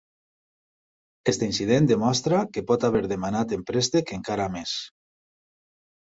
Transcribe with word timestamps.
Aquest 1.25 1.45
incident 1.47 1.89
demostra 1.91 2.39
que 2.57 2.65
pot 2.73 2.87
haver 2.91 3.03
demanat 3.13 3.55
en 3.59 3.67
préstec 3.69 4.15
encara 4.19 4.49
més. 4.57 4.75